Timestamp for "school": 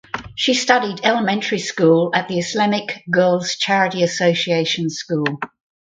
1.59-2.09, 4.89-5.37